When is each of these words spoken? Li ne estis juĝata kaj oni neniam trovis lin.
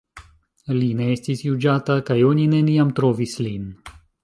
Li 0.77 0.87
ne 1.01 1.09
estis 1.17 1.43
juĝata 1.49 1.99
kaj 2.09 2.17
oni 2.31 2.49
neniam 2.55 2.95
trovis 3.01 3.39
lin. 3.49 3.71